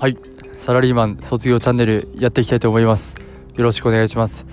[0.00, 0.16] はい。
[0.56, 3.16] サラリーマン卒業チャンネルやっていきたいと思います。
[3.54, 4.46] よろしくお願いします。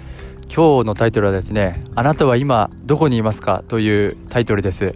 [0.54, 3.63] 今日のタイトルはですねあなたは今どこにいますか？
[3.70, 4.94] というタイトルです。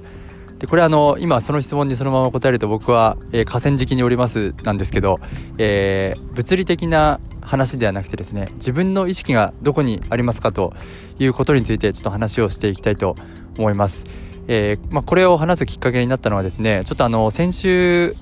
[0.59, 5.21] でこれあの今その質問にそのまま答えると僕は、えー、河川敷におりますなんですけど、
[5.57, 10.51] えー、物理的な話ではなくてですね自分の意識がどこにありますか？
[10.51, 10.73] と
[11.17, 13.15] いうことについてちょっと話をしていきたいと
[13.57, 14.03] 思います。
[14.49, 18.17] えー、まあ、これを話すきっかけになったのはですねちょっとあの先週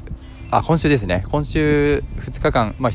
[0.52, 2.91] あ今週ですね今週2日間、まあ、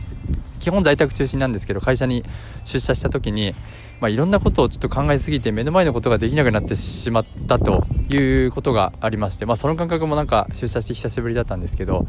[0.59, 2.25] 基本在宅中心なんですけど会社に
[2.65, 3.55] 出社した時に、
[4.01, 12.09] まあ、いろんなことをちょっと考えすぎて目の前のことができなくなってしまったということがありまして、まあ、その感覚もなんか出社して久しぶりだったんですけど、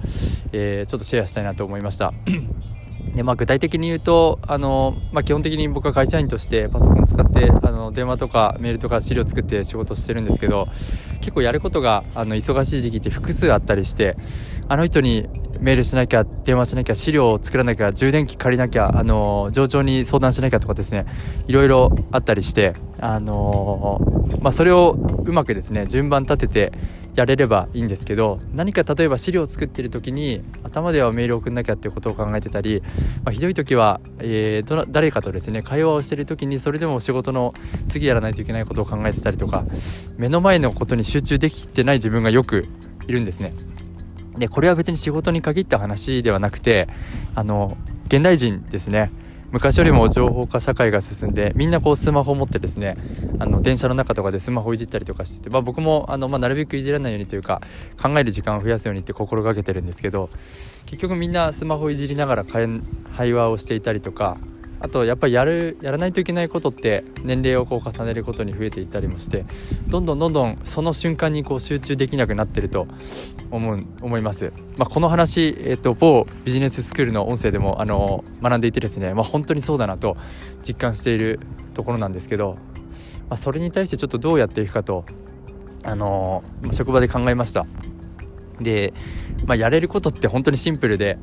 [0.52, 2.12] えー、ちょっとシェアしたいなと思いました。
[3.16, 10.68] でまあ、具体的に言うとあの、まあ、基本的に僕は会社員としてパソコンを使ってあの電話とかメールとか資料を作って仕事してるんですけど
[11.22, 14.18] 結構やることがあの忙しい時期って複数あったりして
[14.68, 15.30] あの人に
[15.60, 21.06] メールしなきゃ電話しなきゃ資料を作らなきゃ充電器借りなきゃあの上長に相談しなきゃとかですね
[21.48, 24.00] いろいろあったりしてあの
[24.42, 26.72] まあ、それをうまくですね順番立てて
[27.16, 32.82] やれればいいんですけど何か例えば資料を作っている時に頭ではメールを送んなきゃっていうことを考えてたり、
[33.24, 37.54] まあ、ひどい時は、えー、誰かとですね会話をしてる時にそれでも仕事の
[37.88, 39.64] 次やらないといけないことを考えてたりとか
[40.18, 42.68] 目の前のことに集中できてない自分がよく
[43.08, 43.54] いるんですね。
[44.38, 46.88] でこれは別に仕事に限った話ではなくて
[47.36, 49.12] あの現代人ですね。
[49.52, 52.98] 昔よりも情報化社会が進んでみんなこうスマホを持ってですね
[53.40, 57.62] あの電車の中とかでスマホいじったりとかしてて、まあ、僕もあの、まあ、なるべくいじらないようにというか
[58.02, 60.30] 考える時間を増やすようにって心がけてるんですけど
[60.88, 64.38] 結局みんなスマホいじりながら会話をしていたりとか
[64.86, 69.44] あとやっぱりやるやらないといけないことって年齢をこう重ねることに増えていったりもして
[69.88, 72.88] どんどんどんどんその瞬間にこう集中できなくなってると
[73.50, 80.18] 思う思います、まあ、この話、えーと、某ビジネススクールの音声でもあの学んでいてですね、まあ、本当にそうだなと
[80.62, 81.40] 実感している
[81.74, 82.56] ところなんですけど、
[83.28, 85.04] まあ、それに対してちょっとどうやっていくかと
[85.84, 87.66] あの、ま職場で考えました。
[88.60, 88.94] で、
[89.48, 91.18] まあ、やれることって本当にシンプルで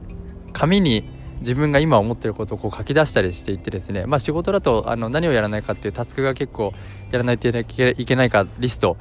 [0.53, 6.73] 紙に自分が今思ってることをこう書き出したりしていってですね、まあ、仕事だとあの何をやらないかっていうタスクが結構
[7.11, 7.53] やらないとい
[8.05, 8.97] けないかリスト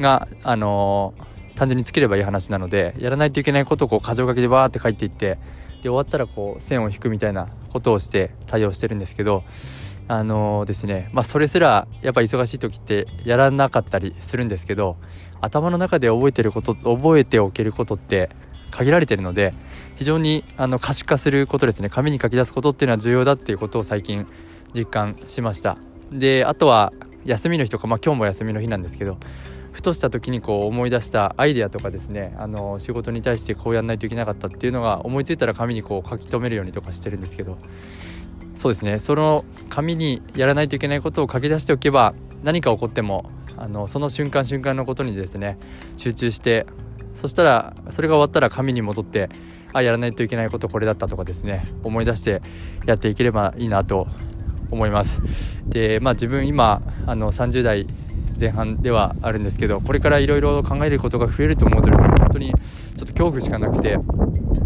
[0.00, 5.38] が、あのー、単純につければいい話なのでやらないといけないことをこう箇条書きでバーって書いていって
[5.82, 9.44] で終わったらこう線を引くみたいなことをして対応してるんですけど
[10.08, 14.96] あのー、ですねまあそれすらやっぱ忙しい時ってやらなかったりするんですけど
[15.40, 18.30] 頭の中で覚えてること覚えておけることって
[18.72, 19.54] 限られてるので
[19.96, 21.88] 非常にあの可視化することですね。
[21.88, 24.26] 紙に書き出すことっていうのは重要だっていうことを最近
[24.74, 25.76] 実感しました。
[26.10, 26.92] であとは
[27.24, 29.18] 休みの日とか、まあ、今日も休みの日なんですけど
[29.72, 37.58] ふとした時にこう思い出したアイデアとかですねあの仕事に対してこうやんないといけなかったっていうのが思いついたら紙にこう書き留めるようにとかしてるんですけど
[38.54, 38.98] そうですね。
[39.00, 43.24] その紙にやらないといけないことを書き出しておけば何か起こっても
[43.56, 45.58] あのその瞬間瞬間のことにですね
[45.96, 46.66] 集中して
[47.14, 49.28] そしたらそれが終わったら紙に戻って
[49.72, 52.42] あやらないといけないことこれだったとかですね思い出して
[52.86, 54.06] やっていければいいなと
[54.70, 55.20] 思います。
[55.66, 57.86] でまあ自分今あの30代
[58.38, 63.98] 前半ではあるんですけどこれからいろいろ考えることが増えると思うとですね本当にちょっと恐怖しかなくて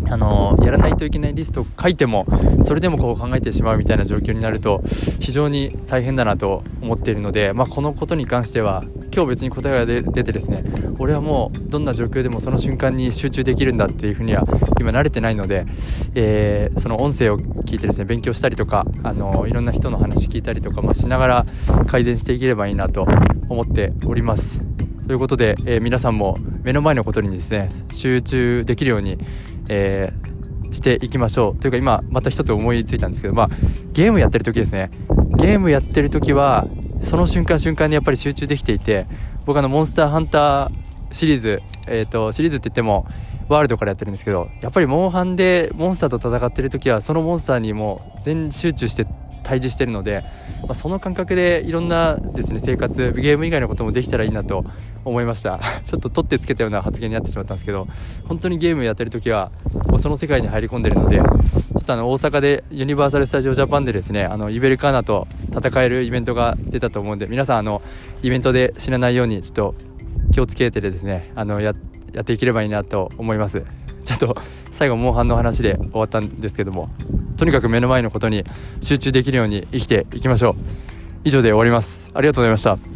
[0.09, 2.27] あのやらないといけないリストを書いても
[2.65, 4.83] それでもこう考えてしまうみたいな状況になると
[5.21, 8.85] 非常に大変だなと思っているので、まあ、このことに関しては
[9.15, 10.65] 今日別に答えが出てですね
[10.99, 14.45] 俺はもうどんな状況でもその瞬間に集中できるんだっていうふうには
[14.81, 15.67] 今慣れてないので、
[16.15, 21.47] えー、その音声を聞いてですね勉強したりとかあのいろんな人の話聞いたりとかもしながら
[21.87, 23.07] 改善していければいいなと
[23.49, 24.61] 思っております。
[25.07, 29.19] ということで、えー、皆さんも目の前のことにですね集中できるように
[29.69, 31.57] えー、していきましょう。
[31.57, 33.51] というか今また一つ思いついたんですけどまあ
[33.93, 34.91] ゲームやってる時ですね。
[35.37, 36.67] ゲームやってる時は
[37.03, 39.07] その瞬間瞬間にやっぱり集中できていて
[39.45, 40.71] 僕あのモンスターハンター
[41.13, 43.07] シリーズえ、ー、とシリーズって言っても
[43.49, 49.07] ワールドからやってるんですけどやっぱりモンハンでモンスターと戦ってる時はそのモンスターにも全集中して
[49.47, 50.25] 対峙してるので、
[50.63, 54.65] まあ、その感覚でいろんなですね生活ゲーム以外のこともできたらいいなと
[55.05, 55.61] 思いました。
[55.87, 57.87] ちょっと取ってつけたような発言になってしまったんですけど
[58.25, 59.53] 本当にゲームやってる時は
[59.87, 61.25] もうその世界に入り込んでるのでちょ
[61.81, 67.83] っとあの大阪でユニバーサル・スタジオ・ジャパンでですねあのイベルカーナと戦えるイベントが出たと思うんで皆さんあの
[68.23, 69.75] イベントで死なないようにちょっと
[70.33, 71.73] 気をつけてですねあのや
[72.13, 73.63] やっていければいいなと思います。
[74.05, 74.37] ちょっと
[74.71, 76.89] 最後モンハンの話で終わったんですけども。
[77.37, 78.45] とにかく目の前のことに
[78.81, 80.55] 集中できるように生きていきましょう。
[81.25, 82.09] 以上で終わります。
[82.15, 82.96] ありがとうございました。